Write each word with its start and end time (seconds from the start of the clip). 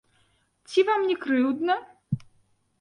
Ці 0.69 0.85
вам 0.87 1.05
не 1.11 1.15
крыўдна? 1.27 1.75